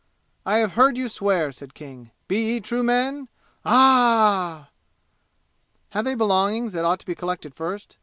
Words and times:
"I 0.47 0.57
have 0.57 0.73
heard 0.73 0.97
you 0.97 1.07
swear," 1.07 1.51
said 1.51 1.75
King; 1.75 2.09
"be 2.27 2.53
ye 2.53 2.59
true 2.59 2.81
men!" 2.81 3.27
"Ah 3.63 4.61
h 4.63 4.67
h!" 4.67 4.67
"Have 5.91 6.05
they 6.05 6.15
belongings 6.15 6.73
that 6.73 6.83
ought 6.85 6.99
to 7.01 7.05
be 7.05 7.13
collected 7.13 7.53
first?" 7.53 7.97